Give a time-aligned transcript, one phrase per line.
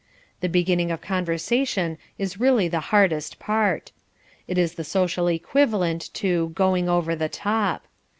[0.39, 3.91] The beginning of conversation is really the hardest part.
[4.47, 7.85] It is the social equivalent to "going over the top."